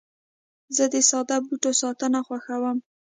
زه 0.75 0.83
د 0.93 0.95
ساده 1.09 1.37
بوټو 1.45 1.71
ساتنه 1.81 2.19
خوښوم. 2.27 2.77